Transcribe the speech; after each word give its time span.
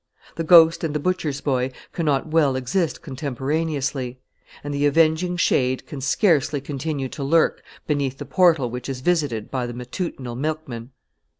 The 0.35 0.43
ghost 0.43 0.83
and 0.83 0.95
the 0.95 0.99
butcher's 0.99 1.41
boy 1.41 1.69
cannot 1.93 2.25
well 2.25 2.55
exist 2.55 3.03
contemporaneously; 3.03 4.17
and 4.63 4.73
the 4.73 4.87
avenging 4.87 5.37
shade 5.37 5.85
can 5.85 6.01
scarcely 6.01 6.59
continue 6.59 7.07
to 7.09 7.23
lurk 7.23 7.61
beneath 7.85 8.17
the 8.17 8.25
portal 8.25 8.71
which 8.71 8.89
is 8.89 9.01
visited 9.01 9.51
by 9.51 9.67
the 9.67 9.73
matutinal 9.75 10.35
milkman. 10.35 10.89